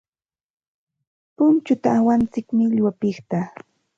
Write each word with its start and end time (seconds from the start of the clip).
Punchuta 1.37 1.87
awantsik 1.99 2.47
millwapiqta. 2.57 3.39